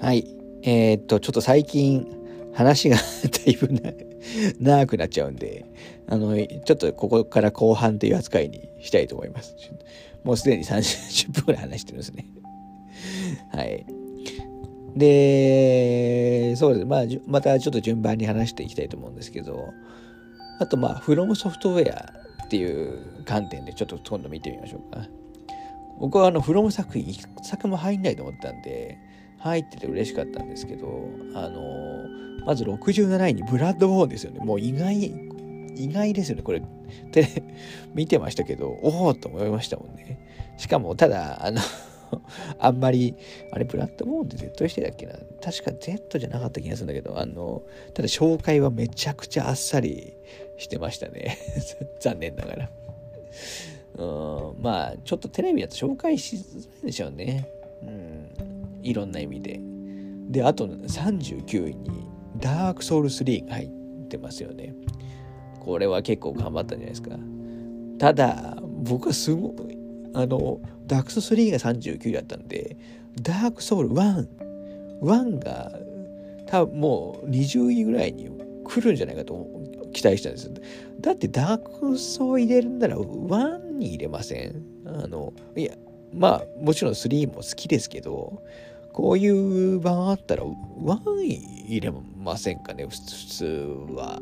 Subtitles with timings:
[0.00, 0.26] はい。
[0.62, 2.06] えー、っと、ちょっと最近、
[2.52, 3.02] 話がだ
[3.46, 3.68] いぶ
[4.58, 5.64] 長くなっちゃうんで、
[6.08, 9.54] あの、ちょっとここから後半という扱いにしたいと思います。
[10.24, 12.26] もうすでに30分くらい話してるんですね。
[13.52, 13.86] はい。
[14.96, 16.86] で、そうです。
[16.86, 19.72] まあ、またちょっと順番に話していきたいと思うんですけど、
[20.58, 22.12] あと、まあ、フロムソフトウェア
[22.44, 25.06] っていう観点でちょっと今度見てみましょうか。
[26.00, 28.98] 僕はあの、フロム作品一作も入んないと思ったんで、
[29.40, 32.06] 入ってて嬉しかったんですけど、あの、
[32.46, 34.40] まず67位にブラッドボーンですよね。
[34.40, 34.96] もう意外、
[35.76, 36.42] 意外ですよね。
[36.42, 36.62] これ、
[37.12, 37.26] で、
[37.94, 40.54] 見てましたけど、おおと思いましたもんね。
[40.56, 41.60] しかも、ただ、あの
[42.58, 43.14] あんまり、
[43.50, 47.62] あれ、ブラッドボーンって Z してたっけな確か Z じゃなかった気がするんだけど、あの、
[47.94, 50.14] ただ紹介はめちゃくちゃあっさり
[50.58, 51.38] してましたね。
[52.00, 52.70] 残念ながら。
[53.96, 54.04] う
[54.58, 57.59] ん、まあ、ちょっとテレビだと紹介しづらいでしょうね。
[58.82, 59.60] いろんな意味で。
[60.28, 62.06] で、あと39位に、
[62.38, 63.68] ダークソウル3が入っ
[64.08, 64.74] てますよね。
[65.60, 67.18] これは結構頑張ったんじゃないですか。
[67.98, 69.78] ただ、僕はすごい、
[70.14, 72.76] あの、ダークソウル3が39位だったんで、
[73.22, 74.26] ダークソウル1、
[75.02, 75.72] 1が
[76.46, 78.30] 多分もう20位ぐらいに
[78.64, 79.46] 来るんじゃないかと
[79.92, 80.50] 期待したんです。
[81.00, 84.62] だってダークソウ入れるなら1に入れません？
[84.86, 85.74] あの、いや、
[86.12, 88.42] まあもちろん3も好きですけど、
[88.92, 91.24] こういう版あったら1
[91.68, 92.86] 入れませんかね？
[92.86, 93.44] 普通
[93.94, 94.20] は。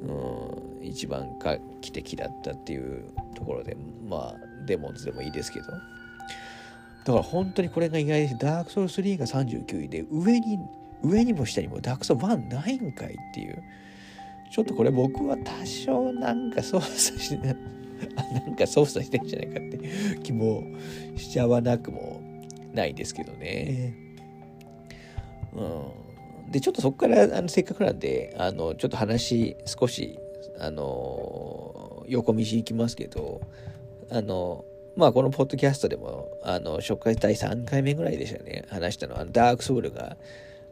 [0.00, 3.76] うん、一番画期的だったっていうところで、
[4.08, 4.34] まあ、
[4.66, 5.66] デモンズでもいいですけど。
[5.66, 8.38] だから本当にこれが意外です。
[8.38, 10.58] ダークソウル3が39位で、上に、
[11.02, 13.62] 上にも下にもダークソウル1ないんかいっていう。
[14.50, 17.36] ちょっとこれ僕は多少なんか操作して、
[18.32, 19.80] なんか操作してんじゃないかって
[20.22, 20.62] 気も
[21.16, 22.20] しちゃわなくも
[22.78, 23.94] ないですけどね。
[25.54, 26.50] うん。
[26.50, 30.18] で、ちょっとそこから、あの、せっかくなんで、あの、ちょっと話、少し、
[30.58, 33.40] あの、横道行きますけど、
[34.10, 34.64] あの、
[34.96, 40.16] まあ、このポッドキャストでも、あの、紹介第3回目ぐらいでしたね、話したのは、ダークソウルが、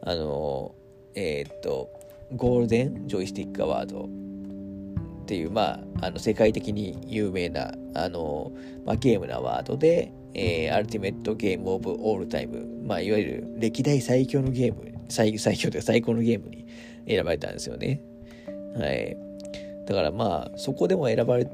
[0.01, 0.73] あの、
[1.15, 1.89] えー、っと、
[2.35, 8.51] ゴールデンジョイスティックアワードっていう、まあ、あの世界的に有名なあの、
[8.85, 16.65] まあ、ゲームのアワードで、えー、アルティメットゲームオブオールタイム、まあ、いわゆる歴代最強のゲーム、最最強というか最高のゲームに
[17.07, 18.01] 選ばれたんですよね。
[18.75, 19.17] はい。
[19.85, 21.47] だからまあ、そこでも選ばれ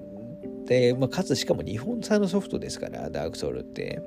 [0.66, 4.02] て、まあ、かつしかも日本産のソフトですから、ダークソウルって。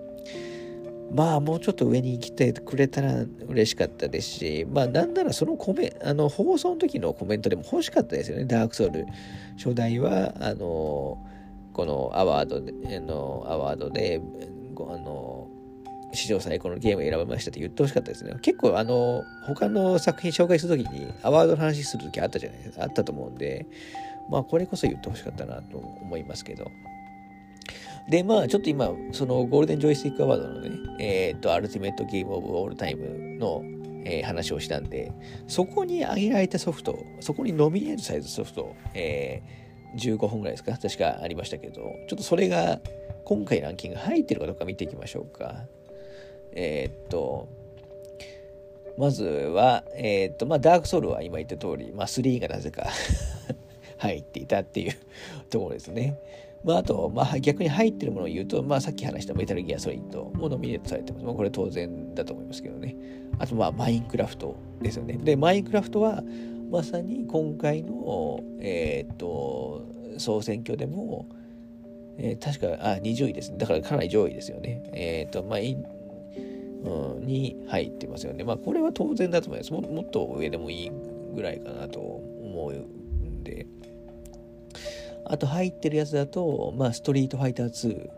[1.12, 9.06] まあ、もうちょっと上に来てくれたら嬉しかったですし、まあ、なんならそのコメ、あの、放送の時のコメントでも欲しかったですよね、ダークソウル。
[9.56, 11.24] 初代は、あの、
[11.72, 14.20] このアワードで、あの、アワードで、
[14.92, 15.48] あの、
[16.12, 18.34] 史上最高のゲームを選びましたって言ってほしかったですね。
[18.42, 22.84] 結構、あの、他の作品紹介するときに、アワードの話するときあったじゃないですか。
[22.84, 23.66] あったと思うんで、
[24.30, 26.70] まあ、これこそ言ってほしかったなと思いますけど。
[28.08, 30.70] で、まあ、ちょっと今、そのゴールデンジョイスティックアワードのね、
[31.00, 33.62] えっ、と、アルティメットゲームオブオールタイムの、
[34.04, 35.12] えー、話をしたんで、
[35.48, 41.74] そこに挙げられたソフト、そこにノミネートされたソフト、えー、15本ぐらいですか確かありましたけど、
[42.08, 42.80] ちょっとそれが
[43.26, 45.64] 今回ランキング入ってるかどうか見ていきましょうか。
[46.52, 47.48] えー、っと、
[48.96, 52.86] まずは、えー、っと、まあ、ダークソウルは今言った通り、まあ、3がなぜか
[53.98, 54.92] 入っていたっていう
[55.50, 56.16] ところですね。
[56.62, 61.24] まあ、あと、まあ、逆に入ってるものを言うと、まあ、さっき話したメタルギアソリッドもノミネートされてます。
[61.24, 62.94] まあ、これ当然だと思いますけどね。
[63.40, 65.18] あと、まあ、マインクラフトですよね。
[65.18, 66.22] で、マインクラフトは、
[66.70, 69.82] まさに今回の、えー、っと、
[70.16, 71.26] 総選挙でも、
[72.18, 73.58] えー、確か、あ、20位ですね。
[73.58, 74.82] だからかなり上位ですよね。
[74.92, 75.76] えっ、と、まあ、い
[76.84, 78.44] うん、に入ってますよね。
[78.44, 79.80] まあ、これは当然だと思いますも。
[79.82, 80.92] もっと上でもいい
[81.34, 83.66] ぐらいかなと思うんで。
[85.24, 88.08] あと入ってるやつだと、まあ、ストリートファイター2。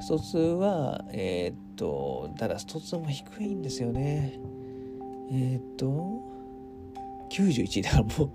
[0.00, 4.38] スト2は、えー、っと、ただスト2も低いんですよね。
[5.32, 6.20] えー、っと、
[7.30, 8.30] 91だからもう、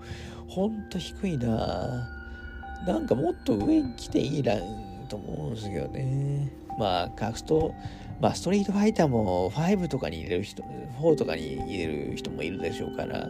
[0.48, 2.10] ほんと低いな
[2.86, 4.56] なんかもっと上に来ていいな
[5.08, 6.52] と思うんですけどね。
[6.78, 7.74] まあ、カスト、
[8.20, 13.30] まあ、ストリートファイターも5とかに入れる人、4とかに入れる人もいるでしょうから、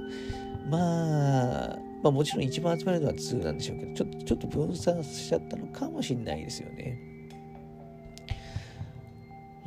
[0.69, 7.11] まあ、まあもちろん一番集まるのは2なんでしょうけど、ちょっと、ちょっと分散しちゃったのかもしれないですよね。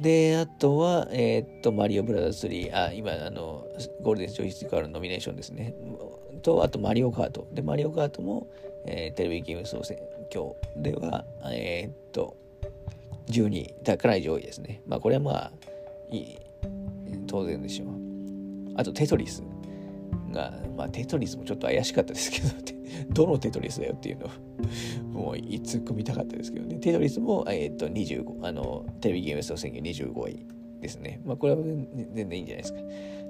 [0.00, 3.64] で、あとは、えー、っと、マリオブラザーズ3、あ、今、あの、
[4.02, 5.75] ゴールデンジョイスティックアのノミネーションですね。
[6.44, 7.49] と、あと、マリオカート。
[7.52, 8.46] で、マリオカートも、
[8.87, 9.99] えー、テレビゲーム総選
[10.31, 12.37] 挙では、えー、っと、
[13.29, 14.82] 12位、だから上位ですね。
[14.87, 15.52] まあ、これはまあ、
[16.11, 16.38] いい、
[17.26, 17.88] 当然でしょう。
[18.76, 19.43] あとテトリス
[20.32, 22.49] が、まあテトリスもちょっと怪しかったですけど、
[23.11, 24.29] どのテトリスだよっていうのを、
[25.25, 26.76] もういつ組みたかったですけどね。
[26.76, 30.47] テトリスも、えっ、と、25、あの、テレビゲーム総選挙25位
[30.81, 31.20] ですね。
[31.25, 32.81] まあこれは全然いいんじゃないですか。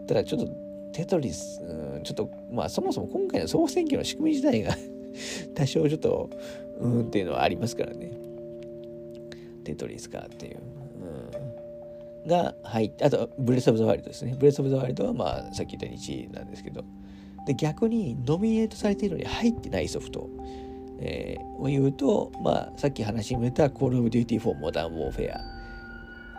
[0.07, 0.64] ただちょっと
[0.95, 4.77] テトリス、うん、ちょっと、まあそもそも今回の総選挙の仕組み自体が
[5.55, 6.31] 多少ちょっと、
[6.79, 8.11] うんっていうのはありますからね。
[9.65, 10.59] テトリスかっていう。
[12.25, 14.35] うん、が入って、あと、ブレス・オブ・ザ・ワイルドですね。
[14.39, 16.85] ブレス・オブ・ザ・ワイルドは、まあ、さっき言った1位なんですけど、
[17.47, 20.29] で、逆にノミネートされているのに入ってないソフト、
[21.01, 25.39] えー、を言うと、まあ、さっき話に出た Call of Duty for Modern Warfare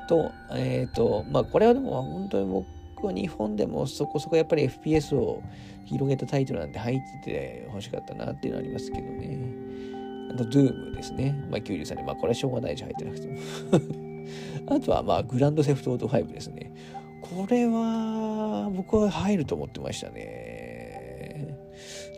[0.07, 2.74] と、えっ、ー、と、まあ、これはでも本当に僕
[3.11, 5.41] 日本でもそこそこやっぱり FPS を
[5.85, 9.39] 広げたタイトルなんて入ってて欲しかったなっていうのはありますけどね。
[10.31, 11.35] あと、Doom ですね。
[11.49, 12.05] まあ、93年。
[12.05, 13.35] まあ、これはしょうがないじゃ、入ってなくても。
[14.75, 16.71] あとは、まあ、グランドセフトオート5ですね。
[17.21, 21.55] これは、僕は入ると思ってましたね。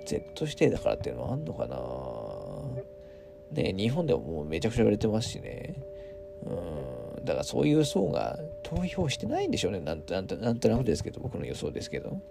[0.06, 1.78] Z 指定だからっていうのはあんのかな
[3.51, 5.75] ね日本でももうめちゃくちゃ言われてますしね。
[6.45, 7.25] うん。
[7.25, 9.79] だからそういう層が投票してないんでしょうね。
[9.79, 12.21] なんとなんとなんとなくですけど、僕の予想ですけど。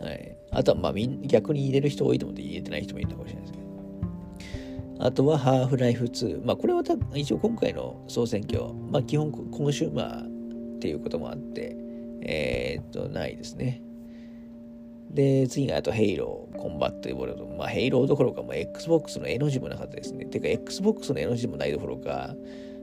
[0.00, 0.36] はい。
[0.50, 0.92] あとは、まあ、
[1.22, 3.64] 逆に入れる人多いと思って入れてない人もいるかもしれないですけど。
[5.06, 6.44] あとはハーフライフ2。
[6.44, 11.74] まあこれはた一応今回の総選挙、まあ基本コンシューマーっていうこともあって、
[12.20, 13.80] えー、っと、ないですね。
[15.10, 17.46] で、次があとヘイロー、コンバットエボルド。
[17.46, 20.26] まあヘイローどころかもう Xbox の絵の字もなかったですね。
[20.26, 22.34] てか Xbox の絵の字もないどころか、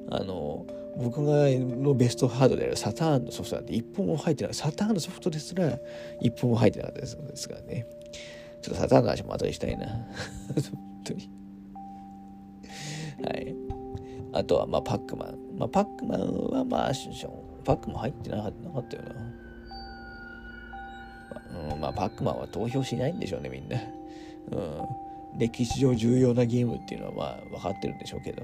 [0.09, 0.65] あの、
[0.97, 4.53] 僕がのベストハードであるサターンのソフトなんて一本も入ってない。
[4.53, 5.79] サターンのソフトですら
[6.21, 7.85] 一本も入ってなかったですからね。
[8.61, 9.87] ちょっとサターンの話も後でしたいな。
[9.87, 10.05] 本
[11.03, 11.29] 当に。
[13.23, 13.55] はい。
[14.33, 15.37] あとは、まあ、パックマン。
[15.57, 16.91] まあ、パックマンは、まあ、
[17.63, 18.53] パックマン入ってなかっ
[18.87, 19.15] たよな。
[21.73, 23.77] うん、まあ、パックマンは投票しないんでしょうね、みんな。
[24.51, 24.55] う
[25.35, 25.39] ん。
[25.39, 28.43] 歴史上重要なゲームっていうのは、まあ、分かってるんでしょうけど。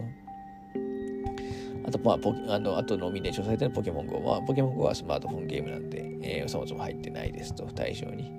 [1.88, 8.30] あと、まあ、ポあの、あとノミネーションされてるポケモン GO は、ポケモン GO はスマートフォンゲームなんで、えー、そもそも入ってないですと、対象に。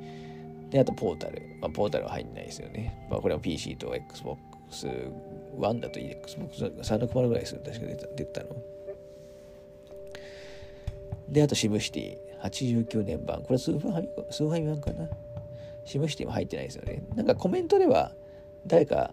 [0.71, 1.41] で、あと、ポータル。
[1.61, 3.09] まあ、ポータルは入んないですよね。
[3.11, 4.87] まあ、これは PC と Xbox
[5.59, 8.49] 1だといい Xbox 360ぐらいする確か出た出たの。
[11.31, 13.43] で、あとシムシティ89年版。
[13.43, 15.09] これスーファミ、スーファミ版かな？
[15.85, 17.03] シムシティも入ってないですよね。
[17.15, 18.13] なんかコメントでは
[18.67, 19.13] 誰か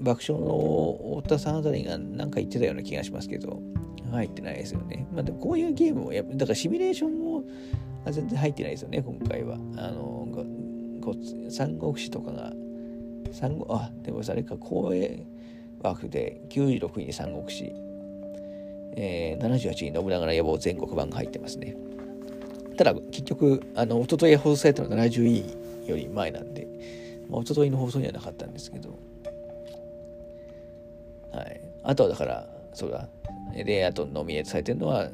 [0.00, 3.60] 爆笑の太田さんあたりが何か言ってたような気がしますけど、
[4.16, 5.06] 入ってないですよね。
[5.12, 7.44] まあでもこういうゲームもやっぱ、だからシミュレーションも
[8.10, 9.56] 全然入ってないですよね、今回は。
[9.76, 10.28] あの、
[11.48, 12.52] 三国志とかが
[13.32, 15.26] 三国あでもそれか光栄
[15.82, 17.72] 枠で96位に三国志、
[18.96, 21.76] えー、78位に信長の野望全国版が入ってますね。
[22.76, 26.66] ただ結局あの一昨日放送されたのは70位より前なんで、
[27.28, 28.98] まあ、一昨日の放送にはなかったんですけど。
[31.32, 31.60] はい。
[31.82, 33.08] あとはだからそうだ。
[33.52, 35.08] であとノミネートされてるのは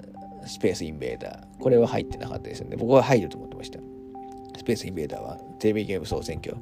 [0.47, 3.79] スペースインベーダーこれは入ってなかったですよね僕は入ると思ってました
[4.57, 6.57] スペースインベーダーはテレビゲーム総選挙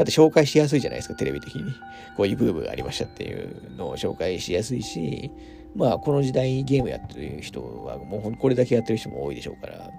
[0.00, 1.72] だって紹介しやすいじゃないですか、テレビ的に。
[2.16, 5.30] こういうブームがありましたっていうのを紹介しやすいし、
[5.74, 9.90] まあ、この時代ゲームやってる人は、もうこれだけやってる人も多いでしょうから、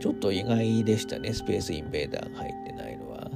[0.00, 3.30] ちょっと意外でしたね、スペースインベーダーが入ってないのは。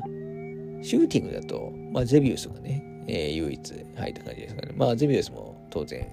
[0.82, 4.72] シューティングだと、まあ、ゼビウスがね、えー、唯一入った感じですかね。
[4.74, 6.06] まあ、ゼビウスも当然、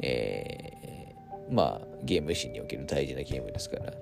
[0.00, 3.92] えー、まあ、ゲームシーンにおける大事なゲームですから、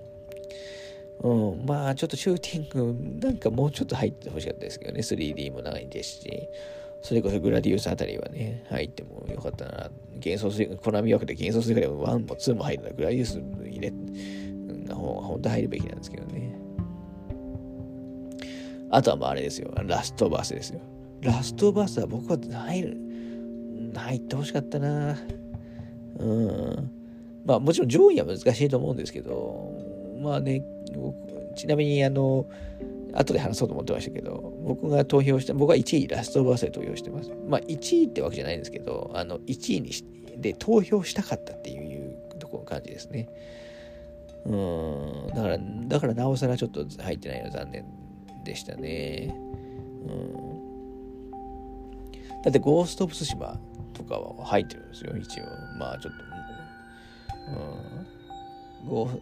[1.22, 5.00] うん、まあちょっとシューティングなんかもうちょっと入ってほしかったですけどね。
[5.00, 6.48] 3D も長いですし。
[7.02, 9.90] それこそグラディウスあたりはね入ってもよかったな。
[10.16, 13.90] 幻想水コナミ枠で幻想水から1も2も入るならグラディウス入れ
[14.86, 16.58] の方が本当入るべきなんですけどね。
[18.90, 19.72] あとはまああれですよ。
[19.82, 20.80] ラストバスですよ。
[21.22, 22.96] ラストバスは僕は入る
[23.98, 25.16] 入ってほしかったな。
[26.18, 26.90] うん。
[27.44, 29.72] まあもちろん上位は難しいと思うんですけど
[30.20, 30.62] まあね
[31.56, 32.46] ちなみにあの
[33.12, 37.32] 後で話そうと思ってましたけど僕が投票した僕は1位ラストバースで投票してます。
[37.48, 39.90] まあ1位ってわけじゃないんですけどあの1位に
[40.40, 43.28] で投票したかったっていうところ感じですね。
[44.46, 45.26] うん。
[45.34, 47.84] だからだからなおさらちょっと入ってないの残念
[48.44, 49.34] でしたね。
[50.06, 50.50] うん。
[52.42, 53.58] だってゴースト・オブ・ツシマ
[54.02, 55.44] とかは入ってるんですよ一応
[55.78, 56.24] まあちょっと
[58.82, 59.20] うんゴー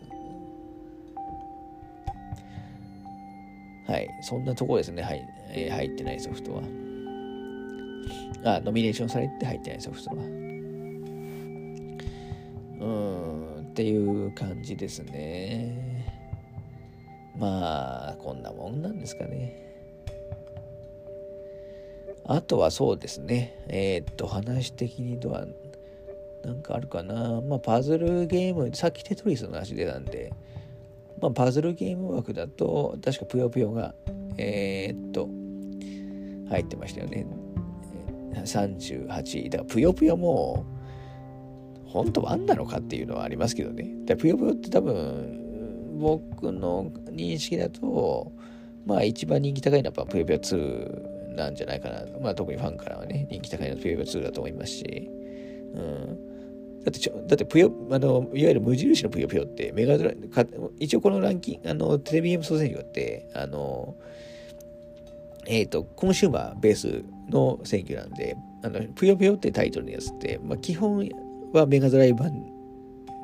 [3.88, 4.08] はい。
[4.20, 5.02] そんなとこですね。
[5.02, 5.26] はい。
[5.48, 6.62] えー、入ってないソフトは。
[8.44, 10.16] あ、ノミネーションされて入ってないソフトは。
[12.80, 12.86] う
[13.60, 16.06] ん、っていう感じですね。
[17.38, 19.67] まあ、こんなもんなんですかね。
[22.28, 23.58] あとはそうですね。
[23.68, 25.46] えー、っと、話的にとは、
[26.44, 27.40] なんかあるかな。
[27.40, 30.34] まあ、パズルゲーム、さっきテトリスの話出たんで、
[31.22, 33.94] まあ、パズルゲーム枠だと、確かぷよぷよが、
[34.36, 35.26] えー、っと、
[36.50, 37.26] 入ってましたよね。
[38.34, 39.48] 38。
[39.48, 40.66] だからぷよぷよも、
[41.86, 43.90] 本当ワンなのかっていうのはありますけどね。
[44.04, 48.32] だぷよぷよって多分、僕の認識だと、
[48.84, 52.04] まあ一番人気高いのはぷよぷよ2なんじゃないかな。
[52.20, 55.10] まあ特にファンからはね、人気高いのはぷよぷよ2だと思いますし。
[55.74, 56.84] うん。
[56.84, 60.44] だってちょ、だってぷよ、あの、いわゆる無印のぷよぷよってメガドラか
[60.78, 63.96] 一応このランキング、あの、テレビゲーム総選挙って、あの、
[65.46, 71.08] えっ、ー、と、コンシューマーベースの選挙なんで、あの、ぷよぷよってタイトルのやつって、まあ基本
[71.52, 72.32] はメガドライブ版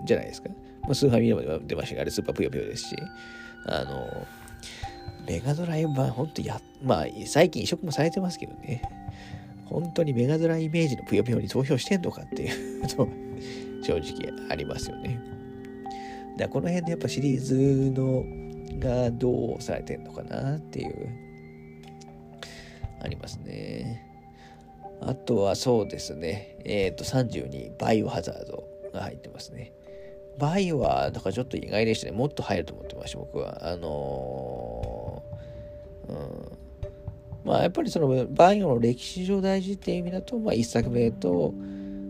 [0.05, 0.51] じゃないですか。
[0.83, 2.97] まあ、スーファミでも出ましたが、あれスーパーぷよぷよですし、
[3.67, 4.27] あの、
[5.27, 8.83] メガドライブ版、本当や、まあ、最近移植もされてますけどね、
[9.67, 13.09] 本当にメガドライメージのぷよぷよに投票してんのかっていう と、
[13.83, 15.19] 正直ありますよね。
[16.37, 18.25] だこの辺でやっぱシリーズの
[18.79, 21.09] がどうされてんのかなっていう、
[23.01, 24.03] ありますね。
[25.01, 29.73] あとはそうですね、えっ、ー、と32、バイオハザードが入ってますね。
[30.39, 32.13] バイオは、だからちょっと意外でしたね。
[32.13, 33.59] もっと入ると思ってました、僕は。
[33.63, 34.84] あのー、
[36.09, 36.65] うん。
[37.45, 41.53] まあ、やっぱりその、バイオの歴史上大事っていう意味だと、まあ、1作目と、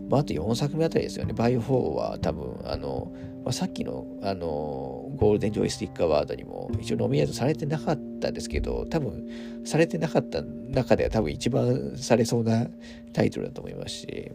[0.09, 1.33] まあ、あと4作目あたりですよね。
[1.33, 3.13] バイオ4は多分、あの、
[3.45, 9.29] まあ、さっきの、あの、ゴールデンジョイスティックアワードにも一応ノミネートされてなかったですけど、多分、
[9.65, 12.67] されてなかった中では多分一番されそうな
[13.13, 14.33] タイトルだと思いますし、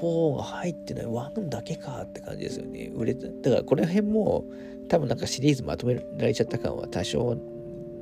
[0.00, 2.90] 4が入ってない1だけかって感じですよね。
[2.94, 3.26] 売れた。
[3.28, 4.44] だからこの辺も
[4.88, 7.36] 多分なんかシリーズまとめられちゃった感は多少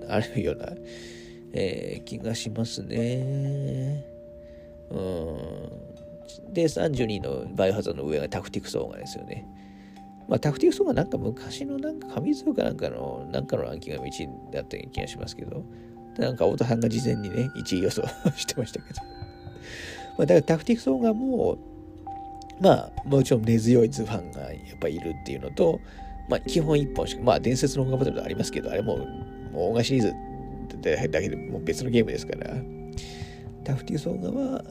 [0.08, 0.72] あるような、
[1.52, 4.04] えー、気がしますね。
[4.90, 6.52] うん。
[6.52, 9.46] で、32のバイオハザードの上がタクティクスオーガですよね。
[10.28, 15.64] まあ、タクティクスオーガなんか昔のなんか紙通かなんかの、なんかのランキングが1位だった気がしますけど、
[16.18, 18.02] なんか太田さんが事前にね、1位予想
[18.36, 19.00] してましたけど。
[20.18, 21.58] まあ、だからタクティクスオーガも、
[22.60, 25.80] まあ、もちろん根強い図ファンがやっぱいるっていうのと、
[26.28, 28.98] まあ、基本1本しか、まあ、伝説の音楽バトルありますけど、あれも、
[29.58, 30.14] もう音楽シリーズ
[30.76, 32.54] ってだけでもう別のゲームですから、
[33.64, 34.64] タフティーソーガは、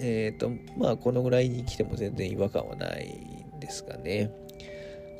[0.00, 3.18] えっ、ー、と、まあ、このぐらいに来ても全然違和感はない
[3.58, 4.30] ですかね。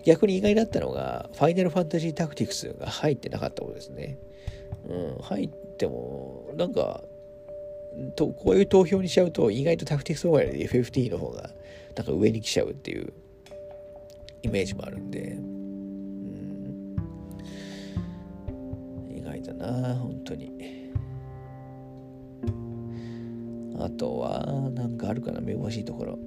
[0.05, 4.19] 逆に意外だったのが、ファイナルファンタジータクティクスが入ってなかったことですね。
[4.89, 5.49] うん、入っ
[5.79, 7.03] ても、なんか、
[8.15, 11.51] とこういう投票にしちゃうと、意外とタクティクスオーガより FFT の方が
[11.97, 13.13] なんか上に来ちゃうっていう
[14.43, 15.37] イメージもあるんで、
[19.59, 20.53] な本当に
[23.79, 26.19] あとはなんかあるかなめぼしいところ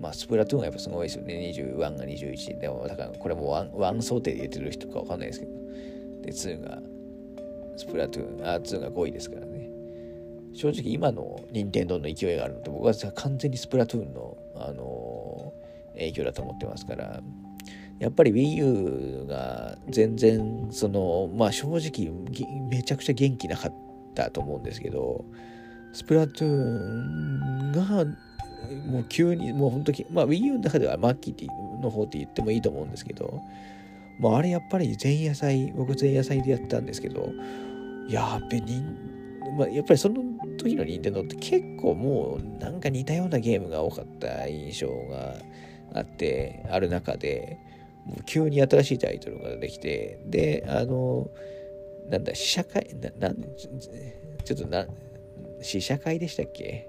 [0.00, 1.52] まあ、スプラトゥーンはやっぱすごいですよね。
[1.54, 2.58] 21が21。
[2.58, 5.52] でも、だからこれもワンワン想定で言ってる人かわかんないですけど。
[6.22, 6.78] で、2が、
[7.76, 9.68] スプラトゥーン、あ、2が5位ですからね。
[10.52, 17.20] 正直今の任天堂の勢いがあるのって僕は完全にスプラトゥーンの、あのー、影響だと思ってますから
[18.00, 22.10] やっぱり Wii U が全然そのまあ正直
[22.68, 23.74] めちゃくちゃ元気なかっ
[24.14, 25.24] たと思うんですけど
[25.92, 28.04] スプラトゥーンが
[28.90, 33.42] もう急にもう本当にまあ Wii U の中ではマッキーの方って言ってもいいと思うんですけど
[34.18, 37.30] まああれやっぱり前夜祭僕前夜祭でやったんですけど
[38.08, 38.82] やっべに
[39.56, 40.22] まあ、やっぱりその
[40.58, 45.34] 時の任天堂って結構もうなんか似たようなゲームが多かった印象が
[45.94, 47.58] あってある中で
[48.26, 51.28] 急に新しいタイトルができてであの
[52.08, 53.36] なんだ試写会ななん
[54.44, 54.86] ちょっとな
[55.62, 56.88] 試写会でしたっけ？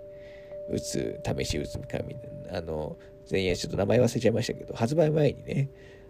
[0.71, 2.97] 打つ試し打つかみたいなあの
[3.29, 5.69] 前夜ちょっと名前忘れちゃいましたけど発売前にね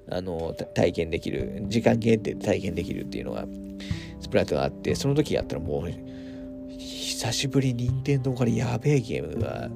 [0.10, 3.46] あの体験できる時間限定で体験できるっていうのが
[4.20, 5.92] スプラトゥーンあってその時やったらもう
[6.78, 9.70] 久しぶりに任天堂からやべえゲームが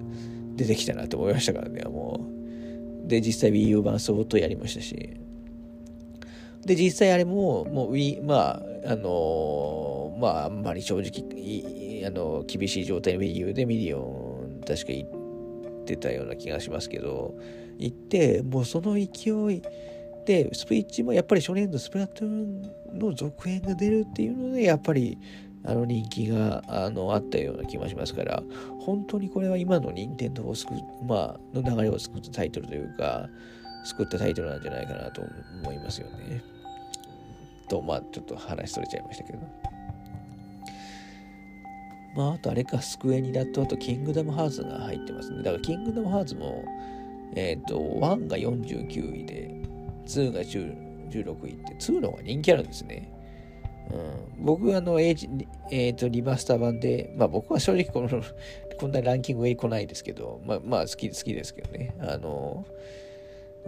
[0.55, 2.34] 出てきたなと思いましたからね、もう。
[3.07, 4.95] で、実際 Wii U 版相当やりましたし。
[6.65, 17.35] で、実際あれも、もう Wii、まあ、あのー、まあ、あんまり正直、あの、厳しい状態の Wii U でミリオン、確か行ってたような気がしますけど、
[17.77, 19.61] 行って、もうその勢い
[20.25, 25.17] で、スイッチもやっぱり初年度スプラトゥーンの続編が出るっていうので、やっぱり
[25.67, 28.43] あの人気があのあったような気もしますから、
[28.79, 33.27] 本当にこれは今の任天堂を救う、まあ、の流れを救ったタイトルというか、
[33.85, 35.21] 救ったタイトルなんじゃないかなと
[35.63, 36.43] 思いますよね。
[37.67, 39.39] と、まあ、ちょっと話それちゃいましたけど。
[42.15, 45.37] まあ、あとあれか、スクエニだと、あと、キングダムハーツが入ってますね。
[45.39, 46.63] だから、キングダムハーツも、
[47.35, 49.51] えっ、ー、と、1が49位で、
[50.05, 53.11] 2が16位って、2の方が人気あるんですね。
[53.91, 58.09] うん、僕は、あの、えー、と、リマスター版で、まあ僕は正直この、
[58.77, 61.95] こんなランキング上に来ないですけど、まあ、まあ好き、好きですけどね。
[61.99, 62.65] あの、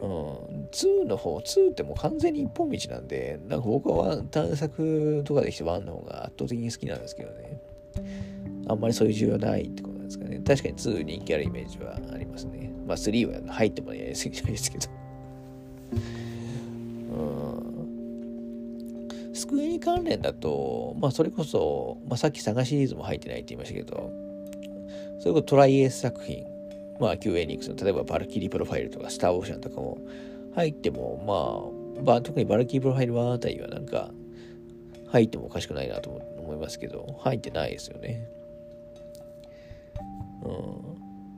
[0.01, 7.59] うん、2の方、2ってもう完全に一本道なんで、なんか僕は探索とかできて1の方が圧倒的に好きなんですけどね。
[8.67, 10.41] あんまりそういう需要ないってことなんですかね。
[10.45, 12.71] 確かに2人気あるイメージはありますね。
[12.85, 14.87] まあ3は入ってもやりすぎじゃないですけど。
[17.11, 17.66] うん
[19.37, 24.11] スクエニ関連だと、まあそれこそ、まあさっきサガシリーズも入ってないって言いましたけど、
[25.19, 26.45] それこそトライエース作品、
[26.99, 29.99] まあ q エニックスの例えばバルキリープロファイルとかスターオーシャンとかも
[30.55, 31.71] 入っても、
[32.03, 34.11] まあ、特にバルキリープロファイル1あたりはなんか
[35.11, 38.27] 入ってもおかしくないなと思いますけど、入ってないですよね。
[40.43, 40.49] う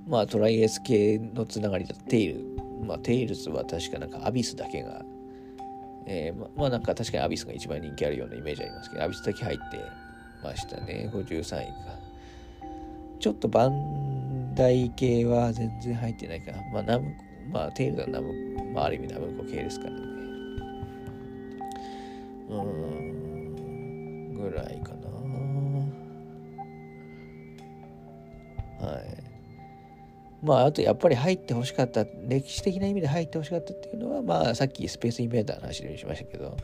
[0.09, 0.11] ん。
[0.11, 2.45] まあトライエース系のつながりだとテイル、
[2.85, 5.03] まあテイルズは確かなんかアビスだけが
[6.11, 9.63] えー、ままあなんか確かにアビスが一番人気あるようなイメージありますけど、アビスだけ入って
[10.43, 11.07] ましたね。
[11.13, 11.73] 53位か。
[13.19, 16.53] ちょっとバンダイ系は全然入ってないか。
[16.73, 17.23] まあナムコ、
[17.53, 18.33] まあテイルがナム、
[18.73, 19.97] まあある意味ナムコ系ですからね。
[22.49, 24.98] うん、ぐらいかな。
[30.41, 36.55] まあ、あとやっぱり入ってほしかった、歴史的な意味で入ってほしかったっていうのは、まあ、さっきスペースインベーダーの話でしましたけど、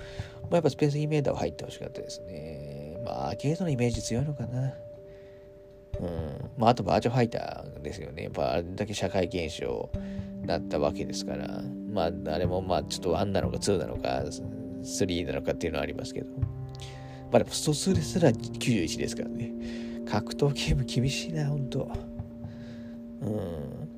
[0.44, 3.02] まあ、やっぱスペースインベーダーは入ってほしかったですね。
[3.04, 4.74] まあ、アーケードのイメージ強いのかな。
[6.00, 6.52] うん。
[6.58, 8.24] まあ、あとバーチャファイターですよね。
[8.24, 9.90] やっぱあれだけ社会現象
[10.46, 11.62] だったわけですから、
[11.92, 14.24] まあ、あれもまあ、ちょっと1なのか2なのか、
[14.84, 16.28] 3なのかっていうのはありますけど、
[17.32, 19.52] まあでも、スト2ですら91ですからね。
[20.08, 21.90] 格闘ゲーム厳しいな、ほんと。
[23.26, 23.90] うん。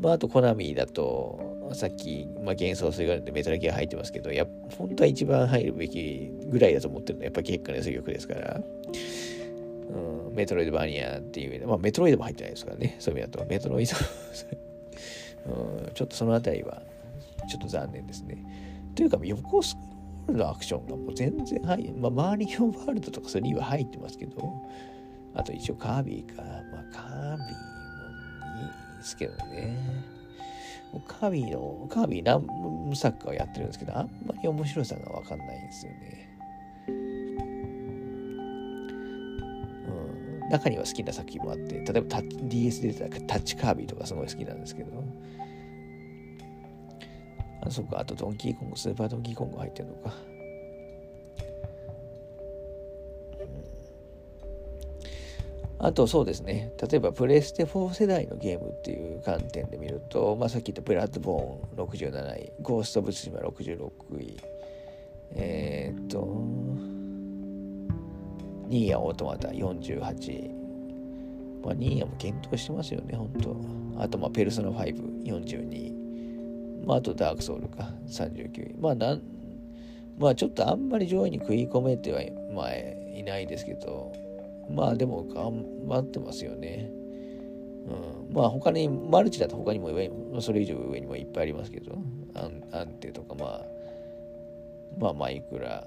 [0.00, 7.20] まあ、あと、コナミだと、さっき、まあ、幻想水があるんでメタルギア入ってますけど、や本当は一番入るべきぐらいだと思ってるの。
[7.20, 8.60] は、やっぱ結果の良曲ですから、
[10.28, 13.92] うん、メトロイドバニアっていう、まあ、メトロイドも入ってないですからね、そういう意味だと、メトロイド
[15.46, 16.82] うん、ちょっとそのあたりは、
[17.48, 18.44] ちょっと残念ですね。
[18.94, 21.94] というか、横スクロールのアクションがもう全然入る。
[21.94, 24.52] まあ、マーリオワールドとかそれには入ってますけど、
[25.34, 26.42] あと一応カービィか。
[26.42, 27.79] まあ、カービィ。
[29.00, 29.76] ですけどね。
[31.06, 36.28] カービィの、カービィ何サッカーやってるんですけど、あんまり面白さがわかんないんですよね。
[40.46, 44.90] うん、中には好きな作品もあって、例えば DS で出たタッチカービィとかすごい好きなんですけど、
[47.62, 50.12] あ、そっか、あとドンキーコング、スーパードンキーコング入ってるのか。
[55.82, 63.90] あとそうですね、例えばプレステ4世代のゲームっていう観点で見ると、まあ、さっき言ったブラッドボーン67位、ゴースト・ブ・ツシマ66
[64.20, 64.36] 位、
[65.32, 66.44] えー、っと、
[68.68, 74.02] ニーヤ・オートマタ48位、まあ、ニーヤも検討してますよね、本当。
[74.02, 78.74] あと、まあ、ペルソナ5、42位、まあ、あと、ダークソウルか、39位。
[78.78, 79.22] まあ、なん、
[80.18, 82.20] まあ、ちょっとあんまり上位に食い込めては、
[82.54, 84.12] まあ、いないですけど、
[84.74, 86.90] まあでも頑張ってますよね。
[87.86, 91.98] うん、まあ他に、マルチだと他にも上それ以上上にもいっぱいありますけど、
[92.34, 93.62] アンアンテとかまあ、
[94.98, 95.86] まあマイクラ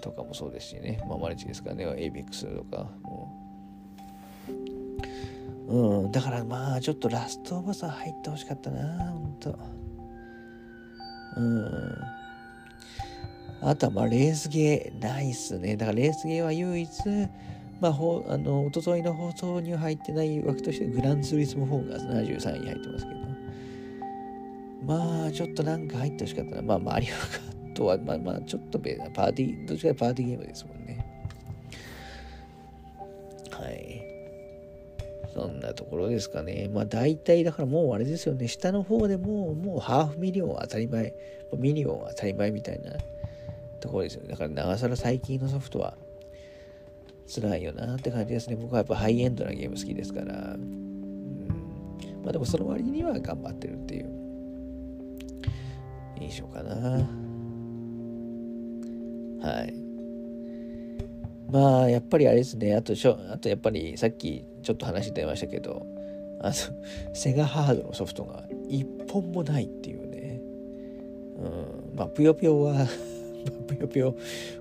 [0.00, 3.36] とかもそうですしね、まあマルチですからね、エイビックスとかも。
[5.68, 9.58] うん、だからまあちょっとラストオブさん入ってほしかったな、ほんと。
[11.36, 11.70] うん。
[13.62, 15.76] あとはまあレースゲーないっすね。
[15.76, 16.90] だからレースゲーは唯一、
[17.80, 23.20] まあ、ほあの、おとといの放送には入ってない枠として、グランツーリスモ4が73位に入ってますけど、
[24.86, 26.62] まあ、ちょっとなんか入ってほしかったな。
[26.62, 31.06] まあ、マリオカートは、まあまあ、ちょっとマリオパーティー、どっちかパーティーゲームですもんね。
[33.50, 34.02] はい。
[35.32, 36.68] そんなところですかね。
[36.72, 38.48] まあ大体だからもうあれですよね。
[38.48, 41.14] 下の方でももうハーフミリオンは当たり前、
[41.56, 42.92] ミリオンは当たり前みたいな
[43.80, 44.28] ところですよね。
[44.28, 45.96] だからなおさら最近のソフトは
[47.32, 48.56] 辛いよなって感じですね。
[48.56, 50.56] 僕はやっぱハイエンドなゲーム好きですから。
[52.24, 54.10] まあでもその割には頑張ってるっていう
[56.20, 56.74] 印象かな。
[59.42, 59.74] はい。
[61.50, 62.74] まあやっぱりあれですね。
[62.74, 65.86] あとしょ、あとやっぱりさっきちょっと話出ましたけど、
[66.42, 66.54] あの、
[67.14, 70.40] セガハードのソフトが一本もないっていうね。
[71.38, 72.86] うん、まあ、ぷよぷよは
[73.66, 74.16] ぷよぷよ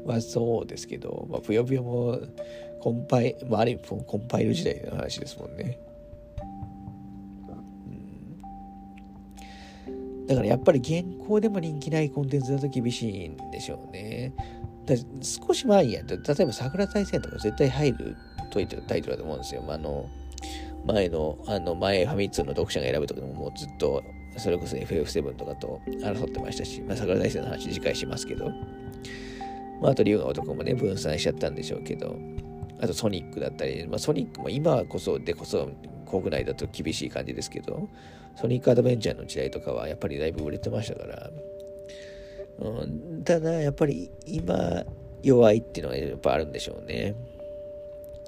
[0.05, 2.19] はそうですけど、まあ、ぷよぷよも
[2.79, 5.79] コンパイ、まあ、ある意味コンパイル時代の話ですもんね。
[10.27, 14.31] だからやっぱり現行でも人気ないコンテンツだと厳しいんでしょうね。
[14.85, 18.15] だ少し前にやって、例えば桜大戦とか絶対入る
[18.51, 19.63] といったタイトルだと思うんですよ。
[19.63, 20.07] まあ、あの
[20.85, 24.03] 前の、あの前ファミ通の読者が選ぶとかでももうずっと、
[24.39, 28.49] それこそ FF7 とかと争ってましたし、まあ、桜大戦の話次回しますけど、
[29.81, 32.17] まあ、あと龍が男もね、分散しちゃったんでしょうけど、
[32.81, 35.69] あとソニックだったり、まあ、ソニックも今こそでこそ
[36.09, 37.87] 国内だと厳しい感じですけど、
[38.35, 41.29] ソニックアドベンチャーの時代とかはやっぱりだいぶ売れてましたから、
[42.59, 44.83] うん、ただやっぱり今
[45.21, 47.15] 弱いっていうのはやっぱあるんでしょうね。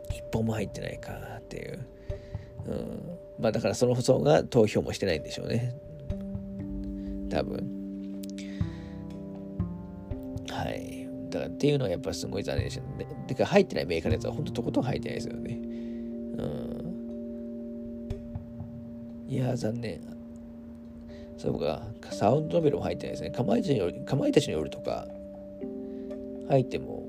[0.10, 1.86] 一本も入ってないかっていう。
[2.68, 5.74] うん、まあだからその層が投票もしてないんでしょうね。
[7.32, 7.82] 多分。
[10.50, 11.08] はい。
[11.30, 13.08] だからっていうのはやっぱすごい残念でしたね。
[13.28, 15.58] てか入ってないメーカーのやつは本当ととことん入ってないですよね。
[15.58, 16.92] うん。
[19.30, 20.02] いや、残念。
[21.38, 23.32] そうか、サウンドノベルも入ってないですね。
[23.32, 25.08] かまいたちによる、かまいたちの夜とか、
[26.50, 27.08] 入っても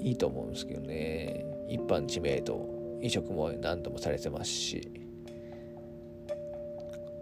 [0.00, 1.44] いいと思うんですけどね。
[1.68, 2.66] 一般知名度、
[3.02, 4.80] 移植も何度もされてますし。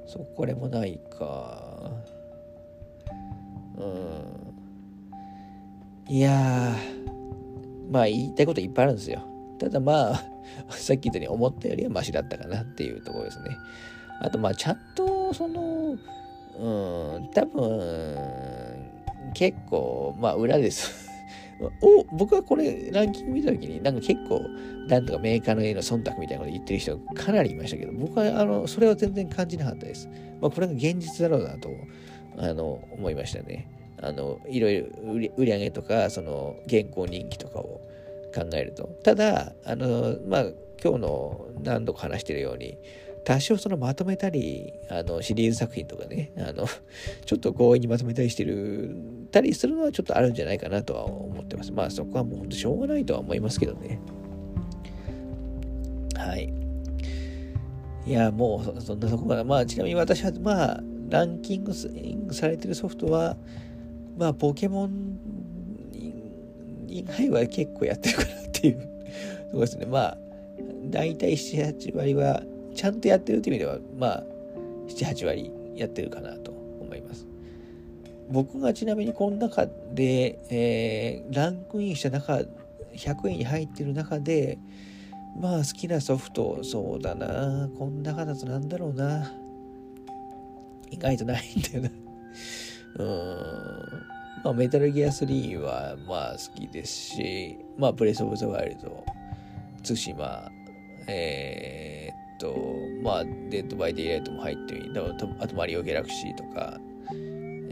[0.07, 1.91] そう、これもないか。
[6.09, 6.75] いや
[7.91, 9.23] まあ言いたいこといっぱいあるんですよ。
[9.59, 10.23] ただまあ、
[10.71, 13.57] さっき言ったように思ったよりはマシだったかなっていうところですね。
[14.21, 15.97] あとまあちゃんとその
[16.59, 18.17] うん多分
[19.35, 21.09] 結構まあ裏です
[21.83, 24.41] お僕はこれランキング見た時になんか結構
[24.89, 30.09] なんとかメーカーの絵の忖度みたいなこと言ってる人かなりいましたけど僕はあのそれは全然感じなかったです。
[30.41, 31.69] まあこれが現実だろうなと
[32.37, 33.71] あの思いましたね。
[34.01, 34.87] あのいろいろ
[35.37, 37.81] 売り上げとかその現行人気とかを
[38.35, 38.85] 考えると。
[39.03, 40.45] ただあのまあ
[40.83, 42.79] 今日の何度か話してるように
[43.29, 46.67] 多少そのまとめたり、あの、シリーズ作品とかね、あの、
[47.27, 48.97] ちょっと強引にまとめたりしてる、
[49.31, 51.71] たりするのはちょっとあるんじゃないかなとは思ってます。
[51.71, 54.01] まあそこはもう本当しょうがないとは思いますけどね。
[56.17, 56.51] はい。
[58.07, 59.45] いや、もうそんなとこまで。
[59.45, 63.37] まあちなみに私は、まあ、ランキングされてるソフトは、
[64.17, 65.19] まあ、ポケモン
[66.87, 68.81] 以外は結構やってるかなっていう
[69.51, 69.87] とこですね。
[69.87, 70.19] まあ、
[70.91, 72.43] 大体7、8割は
[72.75, 74.25] ちゃんとやってるという意味では、まあ、
[74.89, 77.27] 7、8割やってるかなと思います。
[78.31, 82.45] 僕がちなみにこの中で、えー、ランクインした中、
[82.95, 84.59] 100位に入ってる中で、
[85.41, 87.71] まあ好きなソフト、そうだな。
[87.79, 89.33] この中だとなんだろうな。
[90.91, 91.91] 意外とないんだよな。
[92.99, 94.03] うん。
[94.45, 99.05] まあメタルギア3はまあ好きですし、まあブレスオブザワイルド、
[99.83, 100.51] ツシマ、
[101.07, 102.55] えー、と、
[103.03, 104.93] まあ、デッドバイデイライトも入ってる
[105.41, 106.79] あとマリオギャラクシーとか、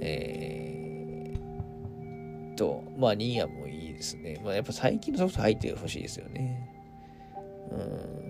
[0.00, 4.40] えー、と、まあ、ニーアもいいですね。
[4.44, 6.68] まあ、やっぱ最近のソフト入ってほしいですよね。
[7.70, 8.26] うん。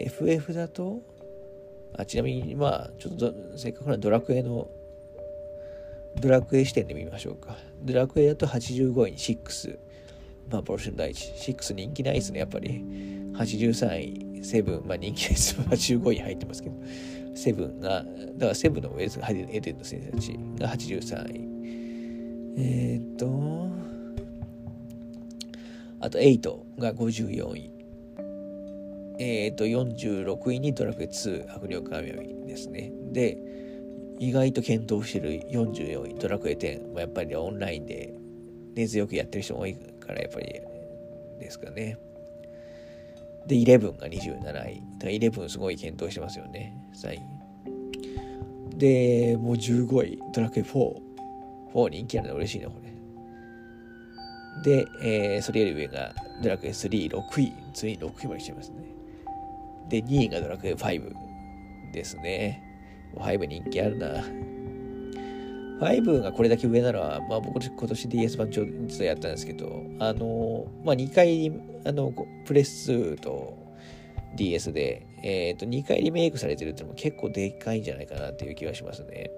[0.00, 1.00] FF だと、
[1.96, 4.68] あ、ちなみに、まあ、ちょっとせっかくなドラクエの、
[6.20, 7.56] ドラクエ視点で見ましょうか。
[7.82, 9.78] ドラクエだと85位に6。
[10.50, 11.52] 幻の第一。
[11.52, 12.82] 6人気ないですね、やっぱり。
[13.34, 15.56] 83位、セブン、まあ人気です。
[15.68, 16.76] 85位入ってますけど。
[17.34, 21.58] セブンが、だからセブンのエエデンの先生たちが83位。
[22.56, 23.68] えー、っと、
[26.00, 27.77] あと8が54位。
[29.18, 32.92] えー、と、46位にドラクエ2、悪霊神ですね。
[33.12, 33.36] で、
[34.20, 36.92] 意外と検討してる44位、ドラクエ10。
[36.92, 38.14] まあ、やっぱりオンラインで
[38.74, 40.46] 根強くやってる人も多いからやっぱり
[41.40, 41.98] ですかね。
[43.46, 44.42] で、11が27位。
[44.44, 44.54] だか
[45.06, 48.78] ら11すごい検討してますよね、3位。
[48.78, 51.08] で、もう15位、ドラクエ4。
[51.74, 52.88] 4人気あるの嬉しいな、これ。
[54.62, 57.52] で、えー、それより上がドラクエ3、6位。
[57.74, 58.97] ついに6位まで来てますね。
[59.88, 61.12] で、2位がドラクエ5
[61.92, 62.62] ですね。
[63.14, 64.24] 5人気あるな。
[65.80, 71.52] 5がこれだけ上なのは、まあ僕今年 DS 版ちょっとやったんですけど、あの、まあ2回、
[71.84, 72.12] あの、
[72.44, 73.56] プレス2と
[74.36, 79.30] DS で、えっ、ー、と、2回リメイクされてるってのも結構でかいんじゃないかなっていう気がしますね。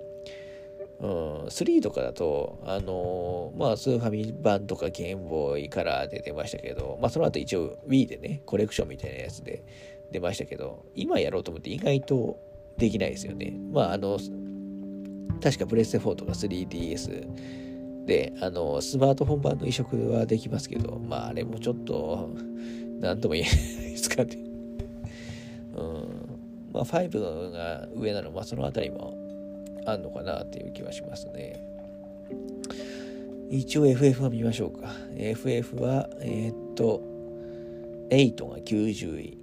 [1.00, 1.08] うん、
[1.46, 9.62] 3とかだと、あのまあ、スーファミ版とかゲームボーイカラーで出ましたけど、まあ、その後一応 Wii でね、コレクションみたいなやつで
[10.12, 12.38] 出ましたけど、今やろうと思って意外と
[12.78, 13.54] できないですよね。
[13.72, 14.18] まあ、あの、
[15.42, 22.30] 確かプレステ4とか 3DS で、あの、スマートフォン版の移植はできますけど、まあ、あれもちょっと、
[23.00, 24.36] なんとも言えないですかね。
[25.74, 26.30] うん。
[26.72, 29.14] まあ、5が上なの、まあ、そのあたりも
[29.86, 31.60] あんのかなっていう気はしますね。
[33.50, 34.92] 一応 FF は見ましょうか。
[35.16, 37.02] FF は、えー、っと、
[38.10, 39.38] 8が90位、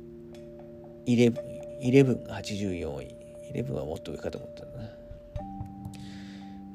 [1.08, 1.34] 11,
[1.82, 3.16] 11が84位、
[3.54, 4.90] 11はもっと上かと思ったんだな。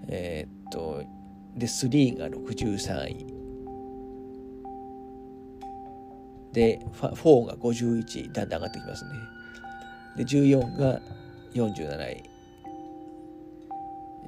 [0.08, 1.02] えー、っと、
[1.56, 3.26] で、3が63位。
[6.52, 9.10] で、4が51位、だんだん上がってきますね。
[10.16, 11.00] で、14が
[11.54, 12.22] 47位。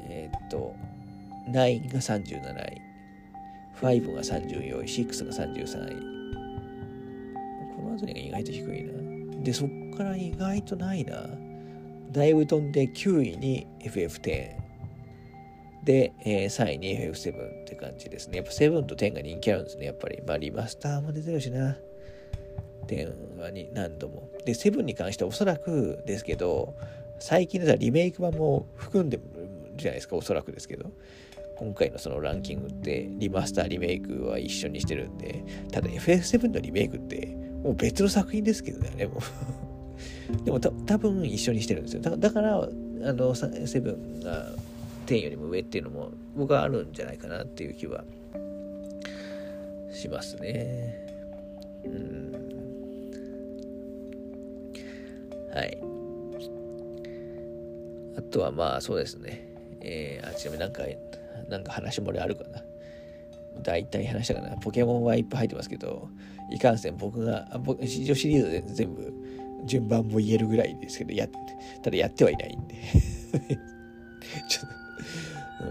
[0.07, 0.75] えー、っと、
[1.49, 2.85] 9が37位。
[3.81, 6.14] 5が34位、6が33位。
[7.77, 9.43] この辺りが意外と低いな。
[9.43, 11.28] で、そっから意外とないな。
[12.12, 14.64] だいぶ飛んで9位に FF10。
[15.85, 18.38] で、えー、3位に FF7 って感じですね。
[18.38, 20.22] やっぱ7と10が人気あるんですね、やっぱり。
[20.26, 21.76] まあ、リマスターも出てるしな。
[22.87, 24.28] 10はに何度も。
[24.44, 26.74] で、7に関してはおそらくですけど、
[27.18, 29.22] 最近でさ、リメイク版も含んでる
[29.76, 30.90] じゃないですか、おそらくですけど。
[31.57, 37.26] 今回のそのランキングってリマスターリメイクは一緒にしてるんで、ただ FF7 のリメイクって
[37.62, 39.63] もう別の作品ですけどね、もう
[40.45, 42.03] でもた多分一緒にしてるんですよ。
[42.03, 42.67] だから、あ
[43.12, 44.49] の、7が
[45.07, 48.05] 10よりも上っていうのも僕はあるんじゃないかなっていう気は
[49.93, 50.95] しますね。
[51.85, 52.33] うん。
[55.55, 55.79] はい。
[58.19, 59.47] あとはまあそうですね。
[59.81, 60.83] えー、あ、ちなみになんか、
[61.49, 62.62] なんか話漏れあるかな。
[63.62, 64.57] 大体話したかな。
[64.57, 66.09] ポケモンはいっぱい入ってますけど、
[66.51, 69.12] いかんせん僕が、僕、シリーズで全部
[69.64, 71.29] 順番も言えるぐらいですけど、や
[71.83, 72.74] ただやってはいないんで
[74.48, 74.85] ちょっと
[75.64, 75.66] う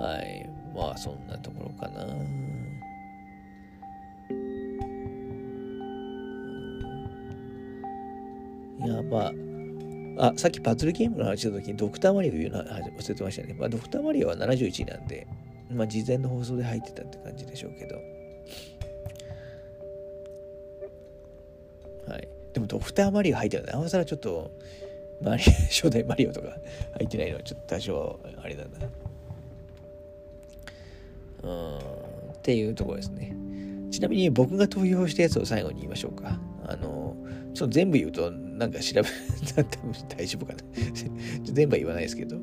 [0.00, 0.48] ん、はい。
[0.74, 2.04] まあ、そんなところかな。
[8.84, 9.32] いや、ま
[10.18, 13.54] あ、あ、さっきパズルゲームの話した時にドクターマリオ言うの忘れてましたね。
[13.58, 15.26] まあ、ドクターマリオは71位なんで、
[15.70, 17.96] まあ、事前の放送で入ってたって感じでしょうけど。
[22.06, 22.28] はい。
[22.52, 24.50] でも、ドクターマリオ入ってるのなおさらちょっと、
[25.22, 26.48] マリ初代マリオとか
[26.98, 28.70] 入ってないのはちょっと多少あれだな。
[31.44, 31.80] うん、っ
[32.42, 33.34] ていうところですね。
[33.90, 36.38] ちなみに僕が投票したやつを最後に言いましょうか。
[36.66, 37.16] あの、
[37.54, 39.08] ちょっと全部言うとなんか調べ、
[39.54, 40.58] 多 分大丈夫かな。
[41.44, 42.36] 全部は言わないですけど。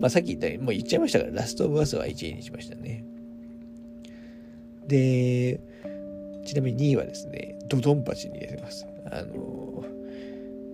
[0.00, 3.04] まあさっき言ったように、もう言っちゃいましたから、ラストオブアスは1位にしましたね。
[4.86, 5.60] で、
[6.44, 8.86] ちなみに2位はですね、ドドンパチに入れてます。
[9.10, 9.84] あの、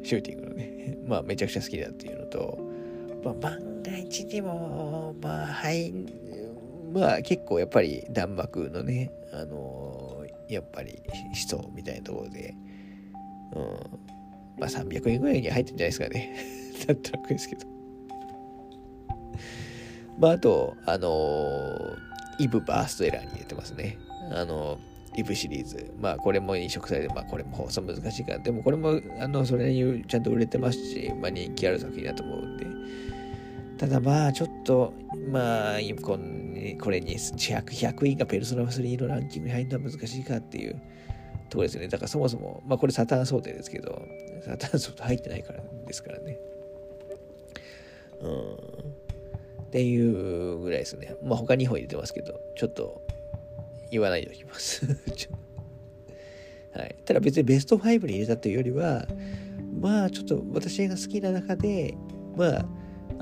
[0.03, 2.59] シューティングのね、 まあめちゃくちゃ好きだっていうのと、
[3.25, 5.93] まあ万が一にも、まあはい、
[6.93, 12.55] まあ結構やっぱり弾幕のね、あの、やっぱり思想みたいなところで、
[13.55, 13.62] うん、
[14.59, 16.37] まあ300円ぐらいに入ってるんじゃないですかね。
[16.88, 17.66] なんとなくですけど。
[20.19, 21.97] まああと、あの、
[22.38, 23.99] イブバーストエラーに入れてますね。
[24.33, 24.79] あの
[25.16, 25.92] リブシリーズ。
[25.99, 32.66] まあ、これも飲食されて、まあ、これも放送難しいから、でもこれも、あの、それにちゃんと売れてますし、まあ、人気ある作品だと思うんで。
[33.79, 34.92] ただまあ、ちょっと、
[35.31, 36.18] まあ、こ
[36.81, 40.75] これに100、100位がペルソナ3のランキングに入るのは難しいかっていう
[41.49, 41.88] ところですね。
[41.88, 44.03] だからそもそも、まあ、これサタン想定ですけど、
[44.44, 46.38] サタン想定入ってないからですからね。
[48.20, 48.90] うん。
[49.62, 51.16] っていうぐらいですね。
[51.23, 53.03] まあ、他2本入れてますけど、ちょっと、
[53.90, 54.87] 言わないでおきます
[56.72, 59.07] はい、ただ別にベスト5に入れたというよりは
[59.81, 61.94] まあちょっと私が好きな中で
[62.37, 62.66] まあ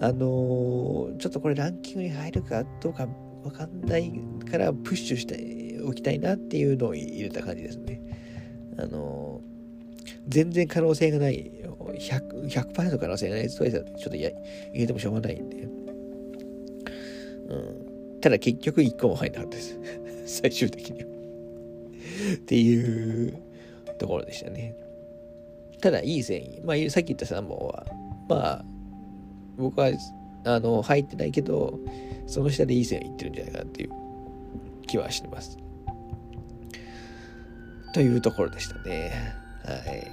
[0.00, 3.08] あのー、ちょっとこれランキングに入るかどうか
[3.42, 4.12] わかんない
[4.48, 8.00] からプッシュしておきたいなっていうのを入れた感じですね。
[8.76, 14.30] あのー、全然可能性がない、100%, 100可能性がないやつはちょっとや
[14.72, 15.68] 入れてもしょうがないんで。
[17.48, 19.80] うん、ただ結局1個も入んなかったです。
[20.28, 21.08] 最終的には
[22.34, 23.42] っていう
[23.98, 24.74] ところでしたね。
[25.80, 26.64] ただ、いい繊維。
[26.64, 27.86] まあ、さっき言った3本は、
[28.28, 28.64] まあ、
[29.56, 29.90] 僕は、
[30.44, 31.78] あの、入ってないけど、
[32.26, 33.90] その下でいい線いってるんじゃないかなっていう
[34.86, 35.58] 気はしてます。
[37.94, 39.34] というところでしたね。
[39.64, 40.10] はい。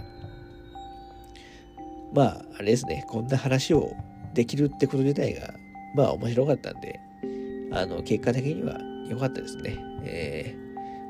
[2.14, 3.06] まあ、あれですね。
[3.08, 3.92] こんな話を
[4.34, 5.54] できるってこと自体が、
[5.96, 7.00] まあ、面白かったんで、
[7.72, 9.78] あの、結果的には良かったですね。
[10.04, 10.56] え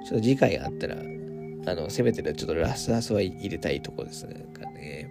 [0.04, 4.32] ー、ちょっと次回あったら、あの、せめてちょっとラスアスは入れたいとこですか
[4.72, 5.10] ね。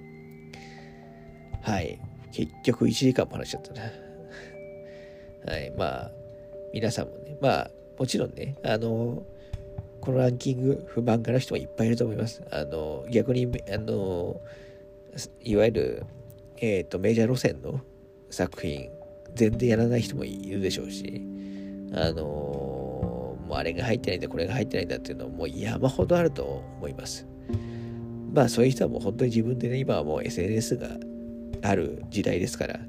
[1.62, 1.98] はい。
[2.32, 3.82] 結局1時間も話しちゃったな。
[5.46, 5.72] はい。
[5.76, 6.10] まあ、
[6.72, 9.22] 皆さんもね、まあ、もちろんね、あの、
[10.00, 12.42] このランキング不満から人もいっぱいいると思います。
[12.50, 14.40] あの、逆に、あの、
[15.40, 16.06] いわゆる、
[16.58, 17.80] えっ、ー、と、メジャー路線の
[18.30, 18.90] 作品、
[19.34, 21.22] 全然やらない人もいるでしょうし、
[21.94, 22.73] あの、
[23.46, 27.26] もうあれが入ってないんだ、これが入ってないんだっていうのももう山ほどあると思います。
[28.32, 30.88] まあそういう人はもう本当に自分でね、今はもう SNS が
[31.62, 32.80] ある時代ですから、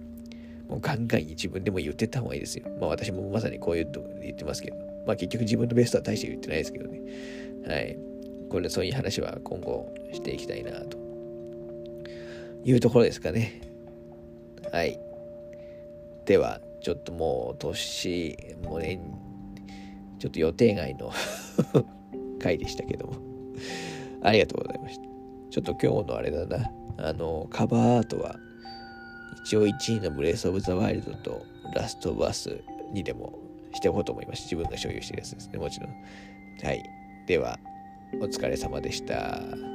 [0.68, 2.66] もうガンガンに自分でも言ってった方がいいですよ。
[2.80, 7.02] まあ私もまさにこういうと言ってますけど、まあ結局自分のベストは大して言ってないですけどね。
[7.68, 7.98] はい。
[8.50, 10.98] これそういう話は今後していきたいなと
[12.64, 13.62] いうところですかね。
[14.72, 15.00] はい。
[16.26, 19.00] では、ちょっともう年、もうね、
[20.20, 21.12] ちょっと予定外の
[22.40, 23.14] 回でしたけども
[24.26, 25.06] ありがとうございました。
[25.52, 26.72] ちょっと今日のあれだな。
[26.98, 28.36] あの、カバーアートは、
[29.46, 33.38] 一応1位のブレイス・オブ・ザ・ワイルドとラストバスにでも
[33.74, 34.44] しておこうと思います。
[34.44, 35.92] 自分が所有してるやつですね、もちろん。
[36.64, 36.84] はい。
[37.28, 37.60] では、
[38.20, 39.75] お疲れ様でした。